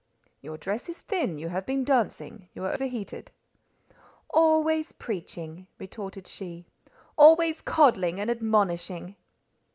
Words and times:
"Your 0.41 0.57
dress 0.57 0.89
is 0.89 0.99
thin, 0.99 1.37
you 1.37 1.49
have 1.49 1.63
been 1.63 1.83
dancing, 1.83 2.49
you 2.55 2.65
are 2.65 2.75
heated." 2.75 3.31
"Always 4.31 4.93
preaching," 4.93 5.67
retorted 5.77 6.25
she; 6.25 6.65
"always 7.17 7.61
coddling 7.61 8.19
and 8.19 8.27
admonishing." 8.31 9.15